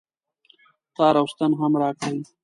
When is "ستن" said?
1.33-1.51